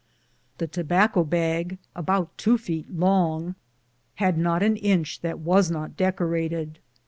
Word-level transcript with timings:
The 0.57 0.65
tobacco 0.65 1.23
bag, 1.23 1.77
about 1.95 2.35
two 2.35 2.57
feet 2.57 2.91
long, 2.91 3.53
had 4.15 4.35
not 4.35 4.63
an 4.63 4.77
inch 4.77 5.21
that 5.21 5.37
was 5.37 5.69
not 5.69 5.95
decorated. 5.95 6.79